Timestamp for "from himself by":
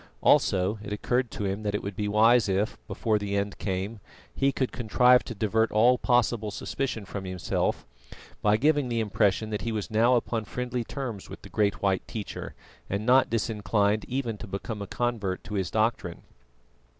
7.05-8.57